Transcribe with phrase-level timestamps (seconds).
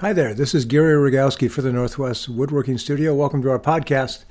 [0.00, 3.14] Hi there, this is Gary Rogowski for the Northwest Woodworking Studio.
[3.14, 4.24] Welcome to our podcast.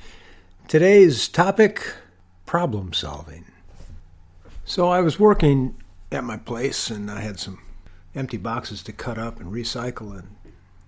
[0.67, 1.93] Today's topic
[2.47, 3.45] problem solving.
[4.65, 5.75] So, I was working
[6.11, 7.59] at my place and I had some
[8.15, 10.35] empty boxes to cut up and recycle and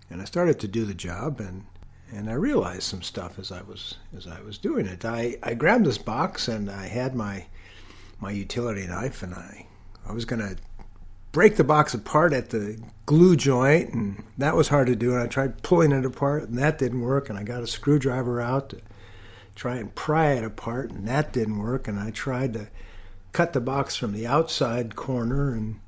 [0.10, 1.66] and I started to do the job and
[2.12, 5.06] and I realized some stuff as I was as I was doing it.
[5.06, 7.46] I, I grabbed this box and I had my
[8.20, 9.68] my utility knife and I
[10.08, 10.56] I was gonna
[11.32, 15.14] break the box apart at the glue joint, and that was hard to do.
[15.14, 17.30] And I tried pulling it apart, and that didn't work.
[17.30, 18.82] And I got a screwdriver out to
[19.56, 21.88] try and pry it apart, and that didn't work.
[21.88, 22.68] And I tried to
[23.32, 25.80] cut the box from the outside corner and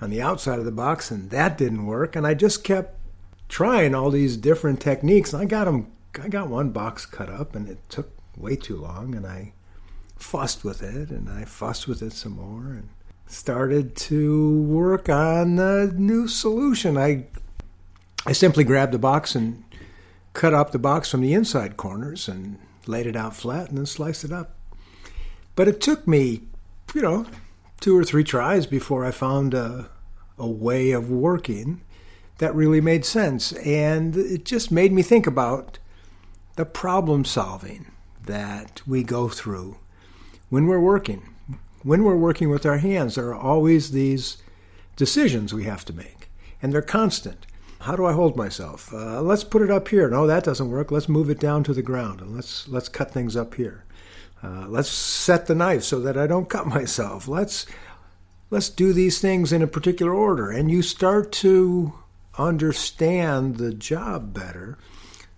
[0.00, 2.14] on the outside of the box, and that didn't work.
[2.14, 2.96] And I just kept
[3.48, 5.32] trying all these different techniques.
[5.32, 5.92] And I got them.
[6.20, 9.14] I got one box cut up, and it took way too long.
[9.14, 9.52] And I
[10.16, 12.88] fussed with it, and I fussed with it some more, and
[13.28, 16.96] started to work on a new solution.
[16.96, 17.26] I
[18.26, 19.62] I simply grabbed the box and
[20.32, 23.86] cut up the box from the inside corners and laid it out flat and then
[23.86, 24.56] sliced it up.
[25.54, 26.42] But it took me,
[26.94, 27.26] you know,
[27.80, 29.88] two or three tries before I found a,
[30.36, 31.82] a way of working
[32.38, 33.52] that really made sense.
[33.52, 35.78] And it just made me think about
[36.56, 37.90] the problem solving
[38.24, 39.78] that we go through
[40.48, 41.34] when we're working
[41.82, 44.38] when we're working with our hands, there are always these
[44.96, 47.46] decisions we have to make, and they're constant.
[47.80, 48.92] How do I hold myself?
[48.92, 50.10] Uh, let's put it up here.
[50.10, 50.90] No, that doesn't work.
[50.90, 53.84] Let's move it down to the ground, and let's let's cut things up here.
[54.42, 57.28] Uh, let's set the knife so that I don't cut myself.
[57.28, 57.66] Let's
[58.50, 61.92] let's do these things in a particular order, and you start to
[62.36, 64.78] understand the job better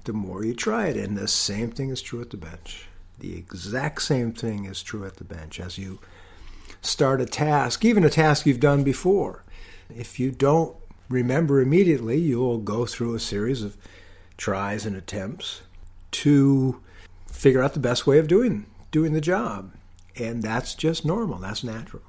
[0.04, 0.96] the more you try it.
[0.96, 2.86] And the same thing is true at the bench.
[3.18, 6.00] The exact same thing is true at the bench as you
[6.82, 9.44] start a task, even a task you've done before.
[9.94, 10.76] If you don't
[11.08, 13.76] remember immediately, you'll go through a series of
[14.36, 15.62] tries and attempts
[16.12, 16.80] to
[17.26, 19.72] figure out the best way of doing doing the job.
[20.16, 21.38] And that's just normal.
[21.38, 22.02] That's natural.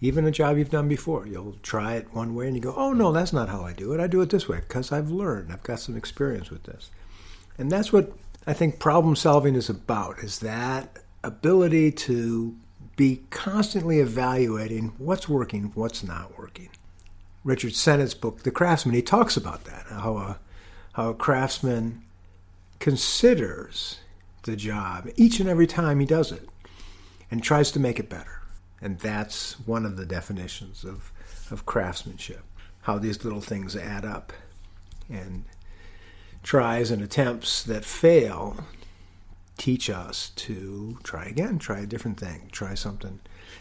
[0.00, 2.92] Even a job you've done before, you'll try it one way and you go, "Oh
[2.92, 4.00] no, that's not how I do it.
[4.00, 5.52] I do it this way because I've learned.
[5.52, 6.90] I've got some experience with this."
[7.56, 8.12] And that's what
[8.46, 12.56] I think problem solving is about is that ability to
[13.02, 16.68] be constantly evaluating what's working, what's not working.
[17.42, 20.38] Richard Sennett's book, The Craftsman, he talks about that, how a,
[20.92, 22.02] how a craftsman
[22.78, 23.98] considers
[24.44, 26.48] the job each and every time he does it
[27.28, 28.40] and tries to make it better.
[28.80, 31.10] And that's one of the definitions of,
[31.50, 32.44] of craftsmanship,
[32.82, 34.32] how these little things add up.
[35.10, 35.42] And
[36.44, 38.64] tries and attempts that fail
[39.58, 43.20] teach us to try again, try a different thing, try something,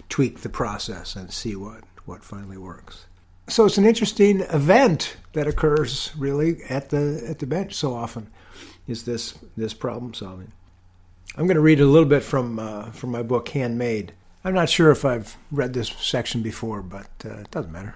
[0.10, 3.06] tweak the process and see what, what finally works.
[3.48, 8.30] So it's an interesting event that occurs really at the at the bench so often
[8.88, 10.54] is this this problem solving.
[11.36, 14.14] I'm going to read a little bit from uh, from my book Handmade.
[14.46, 17.96] I'm not sure if I've read this section before, but uh, it doesn't matter.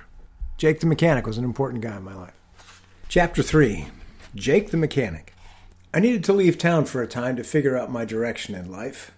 [0.57, 2.81] Jake the mechanic was an important guy in my life.
[3.07, 3.87] Chapter 3
[4.35, 5.34] Jake the mechanic.
[5.95, 9.13] I needed to leave town for a time to figure out my direction in life.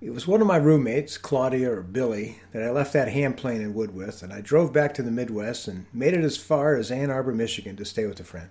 [0.00, 3.60] It was one of my roommates, Claudia or Billy, that I left that hand plane
[3.60, 6.74] in Wood with, and I drove back to the Midwest and made it as far
[6.74, 8.50] as Ann Arbor, Michigan to stay with a friend.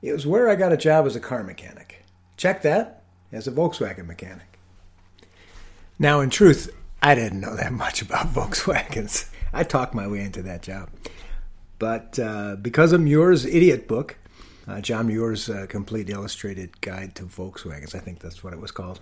[0.00, 2.04] It was where I got a job as a car mechanic.
[2.36, 4.60] Check that, as a Volkswagen mechanic.
[5.98, 6.72] Now, in truth,
[7.02, 9.28] I didn't know that much about Volkswagens.
[9.52, 10.88] I talked my way into that job.
[11.80, 14.18] But uh, because of Muir's idiot book,
[14.66, 17.94] uh, John Muir's uh, complete illustrated guide to Volkswagens.
[17.94, 19.00] I think that's what it was called,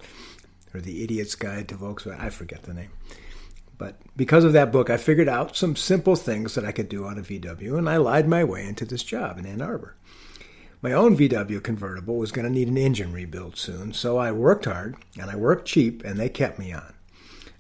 [0.75, 2.21] or the Idiot's Guide to Volkswagen.
[2.21, 2.91] I forget the name.
[3.79, 7.05] But because of that book, I figured out some simple things that I could do
[7.05, 9.97] on a VW, and I lied my way into this job in Ann Arbor.
[10.83, 14.65] My own VW convertible was going to need an engine rebuild soon, so I worked
[14.65, 16.95] hard and I worked cheap, and they kept me on.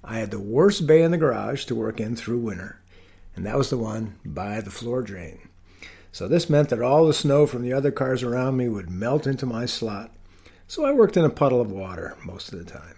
[0.05, 2.81] I had the worst bay in the garage to work in through winter,
[3.37, 5.49] and that was the one by the floor drain.
[6.13, 9.27] So this meant that all the snow from the other cars around me would melt
[9.27, 10.11] into my slot.
[10.69, 12.97] So I worked in a puddle of water most of the time.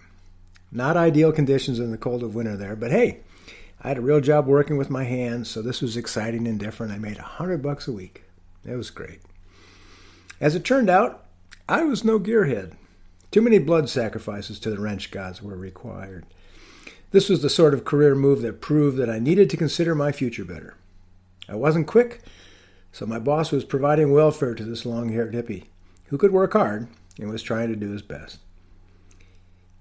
[0.71, 3.21] Not ideal conditions in the cold of winter there, but hey,
[3.81, 6.91] I had a real job working with my hands, so this was exciting and different.
[6.91, 8.23] I made a hundred bucks a week.
[8.65, 9.21] It was great.
[10.41, 11.25] As it turned out,
[11.69, 12.73] I was no gearhead.
[13.31, 16.25] Too many blood sacrifices to the wrench gods were required.
[17.11, 20.11] This was the sort of career move that proved that I needed to consider my
[20.11, 20.75] future better.
[21.47, 22.21] I wasn't quick,
[22.95, 25.65] so my boss was providing welfare to this long haired hippie
[26.05, 26.87] who could work hard
[27.19, 28.39] and was trying to do his best.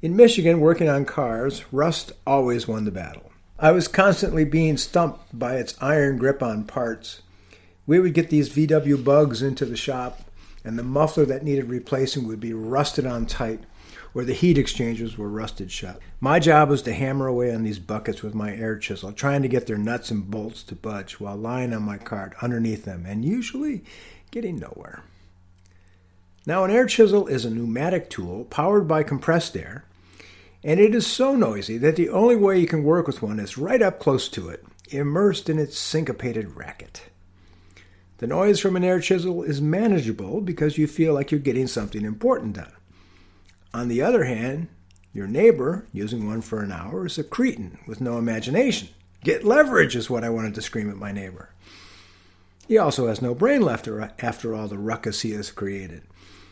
[0.03, 3.31] In Michigan, working on cars, rust always won the battle.
[3.57, 7.23] I was constantly being stumped by its iron grip on parts,
[7.87, 10.23] We would get these VW bugs into the shop,
[10.65, 13.61] and the muffler that needed replacing would be rusted on tight,
[14.15, 15.99] or the heat exchangers were rusted shut.
[16.21, 19.49] My job was to hammer away on these buckets with my air chisel, trying to
[19.49, 23.25] get their nuts and bolts to budge while lying on my cart underneath them, and
[23.25, 23.83] usually
[24.31, 25.03] getting nowhere.
[26.47, 29.85] Now, an air chisel is a pneumatic tool powered by compressed air,
[30.63, 33.59] and it is so noisy that the only way you can work with one is
[33.59, 37.09] right up close to it, immersed in its syncopated racket.
[38.19, 42.05] The noise from an air chisel is manageable because you feel like you're getting something
[42.05, 42.73] important done.
[43.75, 44.69] On the other hand,
[45.12, 48.88] your neighbor, using one for an hour, is a cretin with no imagination.
[49.25, 51.50] Get leverage is what I wanted to scream at my neighbor.
[52.69, 53.88] He also has no brain left
[54.21, 56.03] after all the ruckus he has created.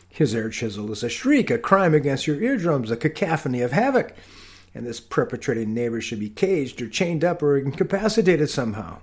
[0.09, 4.13] His air chisel is a shriek, a crime against your eardrums, a cacophony of havoc,
[4.75, 8.99] and this perpetrating neighbor should be caged or chained up or incapacitated somehow.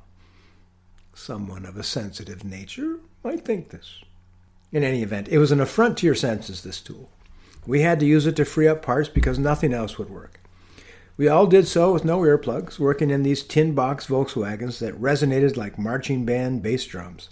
[1.14, 4.02] Someone of a sensitive nature might think this.
[4.72, 7.10] In any event, it was an affront to your senses, this tool.
[7.66, 10.40] We had to use it to free up parts because nothing else would work.
[11.16, 15.56] We all did so with no earplugs, working in these tin box Volkswagens that resonated
[15.56, 17.28] like marching band bass drums.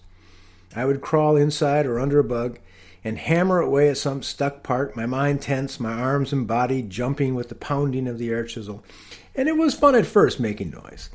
[0.76, 2.58] I would crawl inside or under a bug
[3.02, 7.34] and hammer away at some stuck part, my mind tense, my arms and body jumping
[7.34, 8.84] with the pounding of the air chisel.
[9.34, 11.08] And it was fun at first making noise.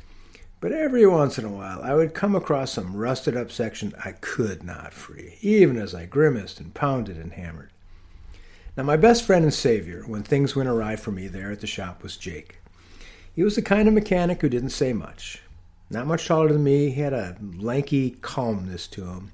[0.60, 4.12] But every once in a while, I would come across some rusted up section I
[4.12, 7.70] could not free, even as I grimaced and pounded and hammered.
[8.76, 11.66] Now, my best friend and savior, when things went awry for me there at the
[11.66, 12.60] shop, was Jake.
[13.32, 15.42] He was the kind of mechanic who didn't say much.
[15.90, 19.30] Not much taller than me, he had a lanky calmness to him.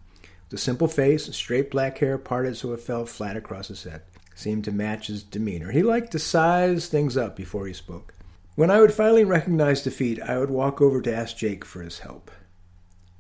[0.50, 4.02] The simple face and straight black hair parted so it fell flat across his head
[4.34, 5.70] seemed to match his demeanor.
[5.70, 8.14] He liked to size things up before he spoke.
[8.56, 12.00] When I would finally recognize defeat, I would walk over to ask Jake for his
[12.00, 12.30] help.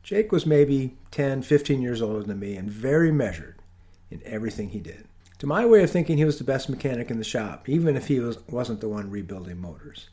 [0.02, 3.56] Jake was maybe 10, 15 years older than me and very measured
[4.10, 5.06] in everything he did.
[5.40, 8.08] To my way of thinking, he was the best mechanic in the shop, even if
[8.08, 10.10] he was, wasn't the one rebuilding motors.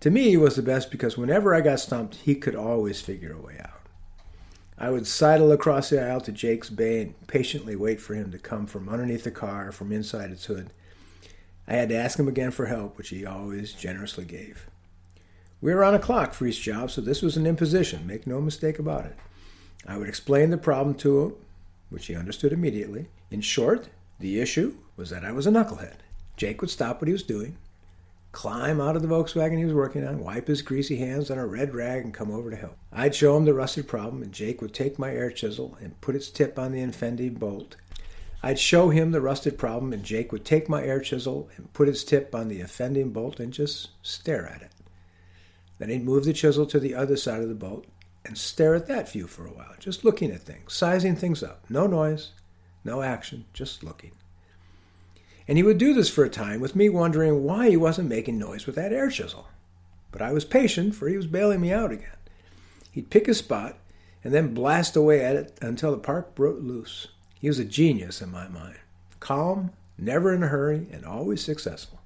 [0.00, 3.32] To me, he was the best because whenever I got stumped, he could always figure
[3.32, 3.80] a way out.
[4.78, 8.38] I would sidle across the aisle to Jake's bay and patiently wait for him to
[8.38, 10.70] come from underneath the car, from inside its hood,
[11.66, 14.66] I had to ask him again for help, which he always generously gave.
[15.60, 18.40] We were on a clock for each job, so this was an imposition, make no
[18.40, 19.16] mistake about it.
[19.86, 21.34] I would explain the problem to him,
[21.88, 23.06] which he understood immediately.
[23.30, 23.88] In short,
[24.22, 25.96] the issue was that I was a knucklehead.
[26.36, 27.58] Jake would stop what he was doing,
[28.32, 31.46] climb out of the Volkswagen he was working on, wipe his greasy hands on a
[31.46, 32.76] red rag, and come over to help.
[32.90, 36.16] I'd show him the rusted problem, and Jake would take my air chisel and put
[36.16, 37.76] its tip on the offending bolt
[38.42, 41.88] I'd show him the rusted problem, and Jake would take my air chisel and put
[41.88, 44.72] its tip on the offending bolt and just stare at it.
[45.78, 47.86] Then he'd move the chisel to the other side of the bolt
[48.24, 51.64] and stare at that view for a while, just looking at things, sizing things up.
[51.68, 52.32] No noise,
[52.84, 54.12] no action, just looking.
[55.48, 58.38] And he would do this for a time with me wondering why he wasn't making
[58.38, 59.48] noise with that air chisel.
[60.10, 62.16] But I was patient, for he was bailing me out again.
[62.90, 63.76] He'd pick a spot
[64.22, 67.08] and then blast away at it until the part broke loose.
[67.40, 68.78] He was a genius in my mind.
[69.18, 72.00] Calm, never in a hurry, and always successful.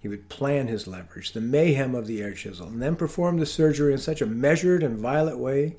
[0.00, 3.46] He would plan his leverage, the mayhem of the air chisel, and then perform the
[3.46, 5.76] surgery in such a measured and violent way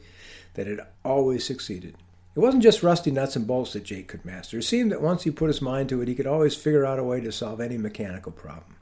[0.53, 1.95] that it always succeeded.
[2.35, 4.59] It wasn't just rusty nuts and bolts that Jake could master.
[4.59, 6.99] It seemed that once he put his mind to it, he could always figure out
[6.99, 8.75] a way to solve any mechanical problem.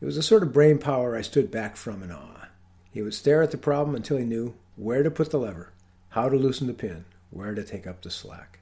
[0.00, 2.48] It was a sort of brain power I stood back from in awe.
[2.90, 5.72] He would stare at the problem until he knew where to put the lever,
[6.10, 8.58] how to loosen the pin, where to take up the slack.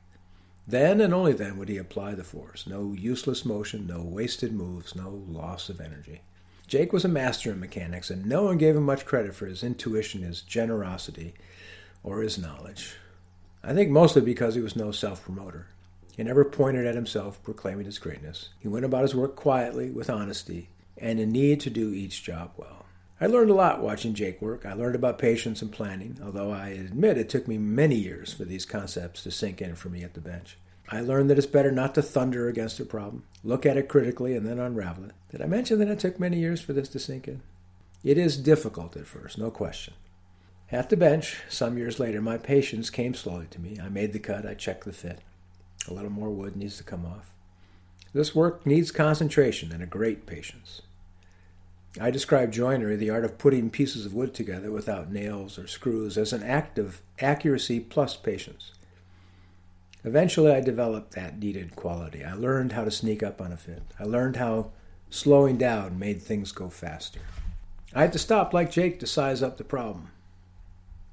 [0.67, 2.67] Then and only then would he apply the force.
[2.67, 6.21] No useless motion, no wasted moves, no loss of energy.
[6.67, 9.65] Jake was a master in mechanics, and no one gave him much credit for his
[9.65, 11.33] intuition, his generosity,
[12.03, 12.97] or his knowledge.
[13.62, 15.67] I think mostly because he was no self promoter.
[16.17, 18.49] He never pointed at himself, proclaiming his greatness.
[18.59, 22.53] He went about his work quietly, with honesty, and a need to do each job
[22.57, 22.87] well.
[23.21, 24.65] I learned a lot watching Jake work.
[24.65, 28.45] I learned about patience and planning, although I admit it took me many years for
[28.45, 30.57] these concepts to sink in for me at the bench.
[30.88, 34.35] I learned that it's better not to thunder against a problem, look at it critically,
[34.35, 35.12] and then unravel it.
[35.31, 37.43] Did I mention that it took many years for this to sink in?
[38.03, 39.95] It is difficult at first, no question.
[40.71, 43.79] At the bench, some years later, my patience came slowly to me.
[43.83, 45.21] I made the cut, I checked the fit.
[45.89, 47.33] A little more wood needs to come off.
[48.13, 50.83] This work needs concentration and a great patience.
[51.99, 56.19] I describe joinery, the art of putting pieces of wood together without nails or screws,
[56.19, 58.73] as an act of accuracy plus patience.
[60.05, 62.23] Eventually, I developed that needed quality.
[62.23, 63.83] I learned how to sneak up on a fit.
[63.99, 64.71] I learned how
[65.09, 67.21] slowing down made things go faster.
[67.95, 70.11] I had to stop like Jake to size up the problem.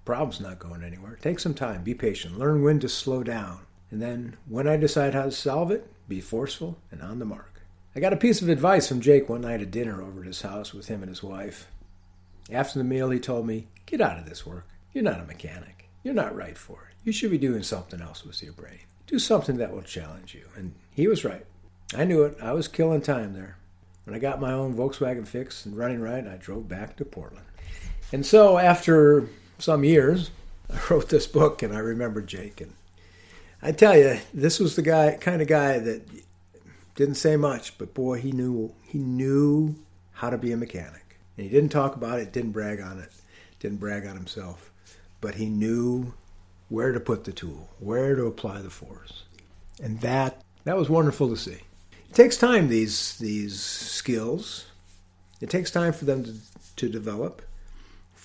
[0.05, 1.17] Problem's not going anywhere.
[1.19, 3.61] Take some time, be patient, learn when to slow down.
[3.89, 7.61] And then when I decide how to solve it, be forceful and on the mark.
[7.95, 10.41] I got a piece of advice from Jake one night at dinner over at his
[10.41, 11.67] house with him and his wife.
[12.51, 14.67] After the meal, he told me, Get out of this work.
[14.93, 15.89] You're not a mechanic.
[16.03, 16.95] You're not right for it.
[17.03, 18.79] You should be doing something else with your brain.
[19.07, 20.47] Do something that will challenge you.
[20.55, 21.45] And he was right.
[21.95, 22.37] I knew it.
[22.41, 23.57] I was killing time there.
[24.03, 27.45] When I got my own Volkswagen fixed and running right, I drove back to Portland.
[28.11, 30.31] And so after some years,
[30.71, 32.61] I wrote this book and I remember Jake.
[32.61, 32.73] And
[33.61, 36.01] I tell you, this was the guy, kind of guy that
[36.95, 39.75] didn't say much, but boy, he knew he knew
[40.13, 41.19] how to be a mechanic.
[41.37, 43.11] And he didn't talk about it, didn't brag on it,
[43.59, 44.71] didn't brag on himself,
[45.19, 46.13] but he knew
[46.69, 49.23] where to put the tool, where to apply the force.
[49.81, 51.59] And that that was wonderful to see.
[52.09, 54.67] It takes time these these skills.
[55.41, 56.33] It takes time for them to,
[56.77, 57.41] to develop.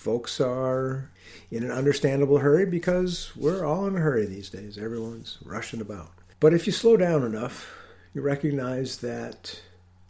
[0.00, 1.10] Folks are
[1.50, 4.78] in an understandable hurry because we're all in a hurry these days.
[4.78, 6.12] Everyone's rushing about.
[6.40, 7.70] But if you slow down enough,
[8.14, 9.60] you recognize that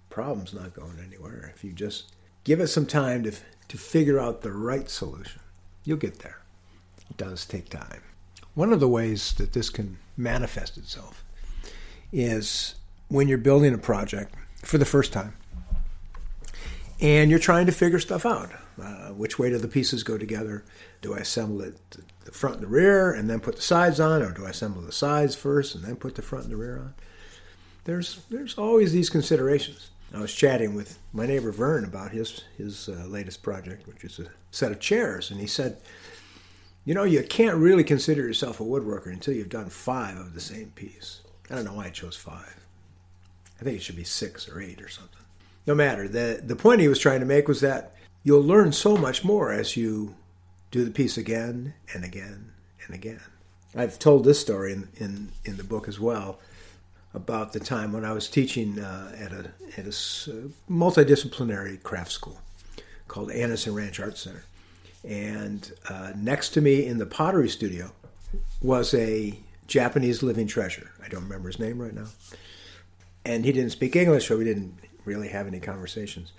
[0.08, 1.52] problem's not going anywhere.
[1.52, 2.12] If you just
[2.44, 3.32] give it some time to,
[3.66, 5.40] to figure out the right solution,
[5.82, 6.38] you'll get there.
[7.10, 8.02] It does take time.
[8.54, 11.24] One of the ways that this can manifest itself
[12.12, 12.76] is
[13.08, 15.34] when you're building a project for the first time
[17.00, 18.50] and you're trying to figure stuff out.
[18.80, 20.64] Uh, which way do the pieces go together?
[21.02, 21.78] Do I assemble it
[22.24, 24.82] the front and the rear and then put the sides on, or do I assemble
[24.82, 26.94] the sides first and then put the front and the rear on?
[27.84, 29.90] there's there's always these considerations.
[30.12, 34.18] I was chatting with my neighbor Vern about his his uh, latest project, which is
[34.18, 35.78] a set of chairs, and he said,
[36.84, 40.40] "You know, you can't really consider yourself a woodworker until you've done five of the
[40.40, 42.64] same piece." I don't know why I chose five.
[43.60, 45.19] I think it should be six or eight or something.
[45.66, 46.08] No matter.
[46.08, 49.52] the The point he was trying to make was that you'll learn so much more
[49.52, 50.14] as you
[50.70, 52.52] do the piece again and again
[52.86, 53.20] and again.
[53.74, 56.38] I've told this story in in, in the book as well
[57.12, 62.12] about the time when I was teaching uh, at a at a uh, multidisciplinary craft
[62.12, 62.40] school
[63.08, 64.44] called Anderson Ranch Art Center,
[65.04, 67.92] and uh, next to me in the pottery studio
[68.62, 70.90] was a Japanese living treasure.
[71.04, 72.06] I don't remember his name right now,
[73.24, 76.32] and he didn't speak English, so we didn't really have any conversations.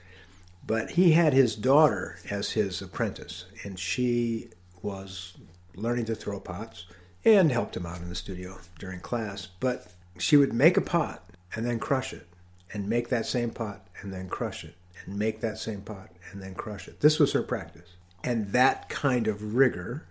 [0.65, 4.49] But he had his daughter as his apprentice, and she
[4.81, 5.37] was
[5.75, 6.85] learning to throw pots
[7.25, 9.47] and helped him out in the studio during class.
[9.59, 9.87] But
[10.17, 11.23] she would make a pot
[11.55, 12.27] and then crush it,
[12.73, 16.41] and make that same pot and then crush it, and make that same pot and
[16.41, 17.01] then crush it.
[17.01, 17.95] This was her practice.
[18.23, 20.05] And that kind of rigor,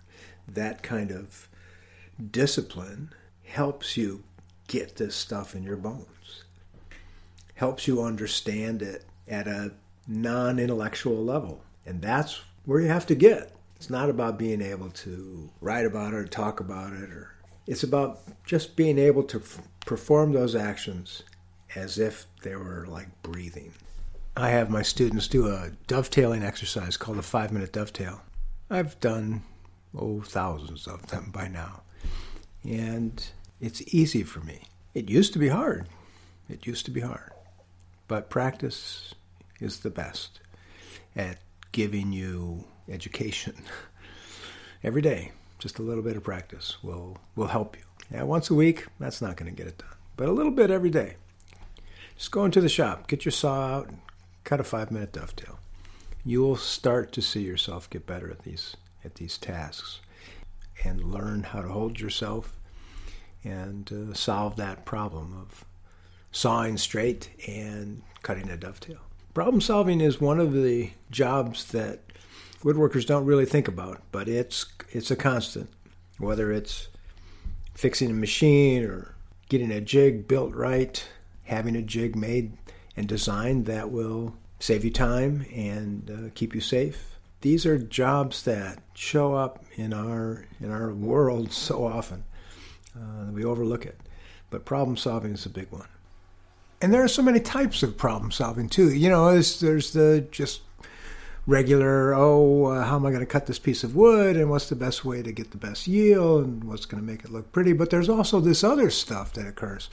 [0.47, 1.47] that kind of
[2.29, 3.13] discipline
[3.45, 4.23] helps you
[4.67, 6.43] get this stuff in your bones,
[7.61, 9.71] helps you understand it at a
[10.07, 11.63] non intellectual level.
[11.85, 13.55] And that's where you have to get.
[13.75, 17.35] It's not about being able to write about it or talk about it or
[17.67, 21.21] it's about just being able to f- perform those actions
[21.75, 23.73] as if they were like breathing.
[24.35, 28.23] I have my students do a dovetailing exercise called a five minute dovetail.
[28.71, 29.43] I've done,
[29.95, 31.83] oh, thousands of them by now.
[32.63, 33.23] And
[33.59, 34.63] it's easy for me.
[34.95, 35.87] It used to be hard.
[36.49, 37.31] It used to be hard.
[38.11, 39.15] But practice
[39.61, 40.41] is the best
[41.15, 41.37] at
[41.71, 43.55] giving you education
[44.83, 47.83] every day just a little bit of practice will will help you.
[48.11, 50.69] Yeah, once a week, that's not going to get it done, but a little bit
[50.69, 51.15] every day.
[52.17, 53.99] Just go into the shop, get your saw out, and
[54.43, 55.57] cut a five minute dovetail.
[56.25, 58.75] You will start to see yourself get better at these
[59.05, 60.01] at these tasks,
[60.83, 62.57] and learn how to hold yourself
[63.45, 65.63] and uh, solve that problem of
[66.31, 68.99] sawing straight and cutting a dovetail.
[69.33, 71.99] Problem solving is one of the jobs that
[72.63, 75.69] woodworkers don't really think about, but it's it's a constant.
[76.17, 76.89] Whether it's
[77.73, 79.15] fixing a machine or
[79.49, 81.03] getting a jig built right,
[81.43, 82.57] having a jig made
[82.95, 87.17] and designed that will save you time and uh, keep you safe.
[87.41, 92.25] These are jobs that show up in our in our world so often.
[92.95, 93.99] Uh, we overlook it,
[94.49, 95.87] but problem solving is a big one.
[96.81, 98.91] And there are so many types of problem solving too.
[98.91, 100.61] You know, there's, there's the just
[101.45, 104.69] regular, oh, uh, how am I going to cut this piece of wood and what's
[104.69, 107.51] the best way to get the best yield and what's going to make it look
[107.51, 107.73] pretty.
[107.73, 109.89] But there's also this other stuff that occurs,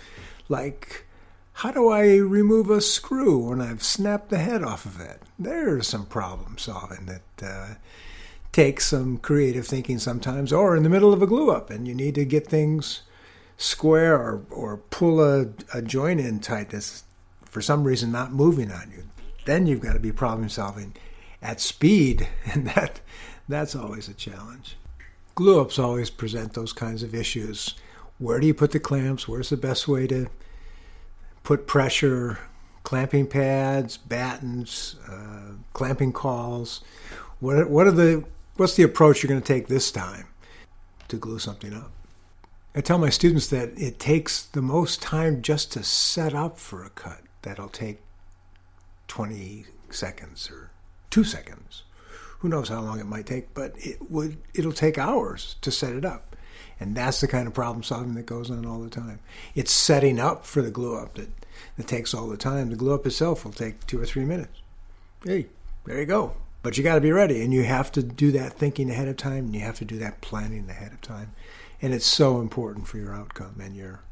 [0.49, 1.07] like
[1.55, 5.23] how do I remove a screw when I've snapped the head off of it?
[5.39, 7.75] There's some problem solving that uh,
[8.53, 11.95] takes some creative thinking sometimes, or in the middle of a glue up and you
[11.95, 13.03] need to get things
[13.59, 17.03] square or, or pull a, a joint in tight that's
[17.45, 19.03] for some reason not moving on you.
[19.45, 20.95] Then you've got to be problem solving
[21.43, 23.01] at speed, and that
[23.49, 24.77] that's always a challenge.
[25.35, 27.75] glue ups always present those kinds of issues.
[28.19, 29.29] Where do you put the clamps?
[29.29, 30.29] Where's the best way to
[31.43, 32.39] put pressure?
[32.85, 36.81] Clamping pads, battens, uh, clamping cauls.
[37.41, 38.25] What what are the
[38.57, 40.27] what's the approach you're going to take this time
[41.09, 41.91] to glue something up?
[42.75, 46.85] I tell my students that it takes the most time just to set up for
[46.85, 47.23] a cut.
[47.43, 48.01] That'll take
[49.09, 50.71] 20 seconds or
[51.11, 51.83] two seconds.
[52.41, 55.95] Who knows how long it might take, but it would it'll take hours to set
[55.95, 56.37] it up.
[56.79, 59.19] And that's the kind of problem solving that goes on all the time.
[59.55, 61.29] It's setting up for the glue up that,
[61.77, 62.71] that takes all the time.
[62.71, 64.61] The glue up itself will take two or three minutes.
[65.25, 65.47] Hey,
[65.85, 66.35] there you go.
[66.69, 69.17] But you got to be ready, and you have to do that thinking ahead of
[69.17, 71.33] time, and you have to do that planning ahead of time.
[71.81, 74.03] And it's so important for your outcome and your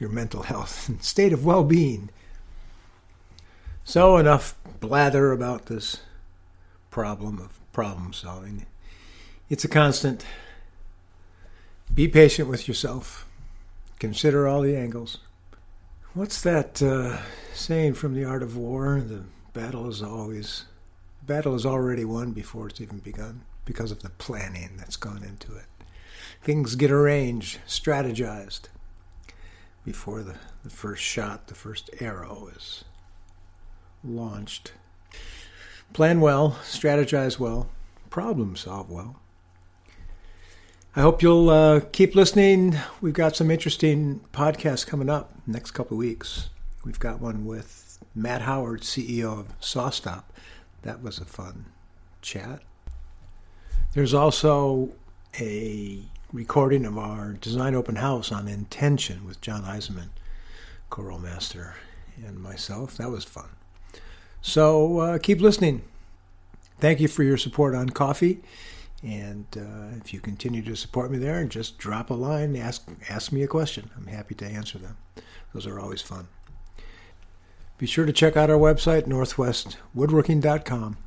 [0.00, 2.10] your mental health and state of well-being.
[3.84, 5.98] So enough blather about this
[6.90, 8.66] problem of problem solving.
[9.48, 10.26] It's a constant.
[11.94, 13.24] Be patient with yourself.
[14.00, 15.18] Consider all the angles.
[16.14, 17.18] What's that uh,
[17.54, 19.00] saying from the art of war?
[19.00, 20.64] The battle is always
[21.30, 25.54] battle is already won before it's even begun because of the planning that's gone into
[25.54, 25.66] it.
[26.42, 28.62] Things get arranged, strategized
[29.84, 30.34] before the,
[30.64, 32.82] the first shot, the first arrow is
[34.02, 34.72] launched.
[35.92, 37.70] Plan well, strategize well,
[38.10, 39.20] problem solve well.
[40.96, 42.76] I hope you'll uh, keep listening.
[43.00, 46.50] We've got some interesting podcasts coming up next couple of weeks.
[46.84, 50.24] We've got one with Matt Howard, CEO of SawStop.
[50.82, 51.66] That was a fun
[52.22, 52.62] chat.
[53.92, 54.90] There's also
[55.38, 60.10] a recording of our design open house on intention with John Eisenman,
[60.88, 61.74] choral master,
[62.24, 62.96] and myself.
[62.96, 63.48] That was fun.
[64.40, 65.82] So uh, keep listening.
[66.78, 68.38] Thank you for your support on Ko-fi.
[69.02, 73.32] And uh, if you continue to support me there, just drop a line, ask ask
[73.32, 73.90] me a question.
[73.96, 74.96] I'm happy to answer them.
[75.54, 76.28] Those are always fun.
[77.80, 80.98] Be sure to check out our website, northwestwoodworking.com.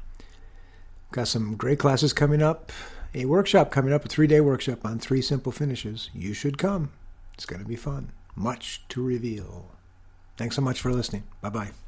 [1.11, 2.71] Got some great classes coming up.
[3.13, 6.09] A workshop coming up, a three day workshop on three simple finishes.
[6.15, 6.89] You should come.
[7.35, 8.11] It's going to be fun.
[8.35, 9.69] Much to reveal.
[10.35, 11.25] Thanks so much for listening.
[11.41, 11.82] Bye bye.